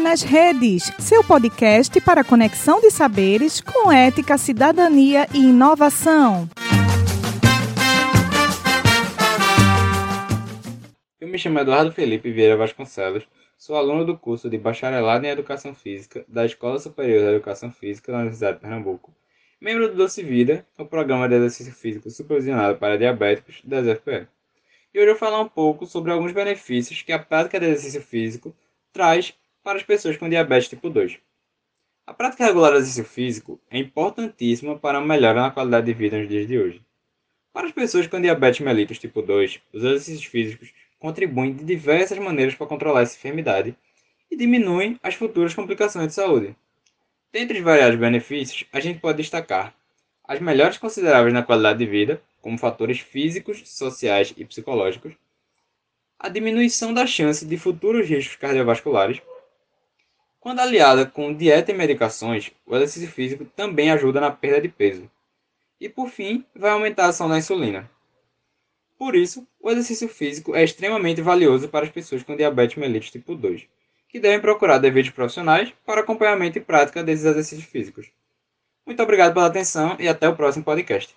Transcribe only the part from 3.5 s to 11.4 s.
com ética, cidadania e inovação. Eu me